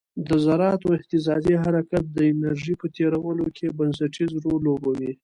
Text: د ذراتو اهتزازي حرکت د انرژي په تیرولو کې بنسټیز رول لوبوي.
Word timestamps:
د 0.27 0.29
ذراتو 0.45 0.87
اهتزازي 0.97 1.55
حرکت 1.63 2.03
د 2.11 2.17
انرژي 2.31 2.73
په 2.81 2.87
تیرولو 2.95 3.45
کې 3.57 3.75
بنسټیز 3.77 4.31
رول 4.43 4.61
لوبوي. 4.67 5.11